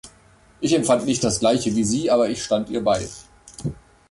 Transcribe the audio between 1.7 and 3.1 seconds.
wie sie, aber ich stand ihr bei.